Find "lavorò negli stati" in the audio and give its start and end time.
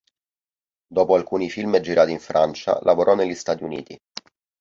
2.81-3.61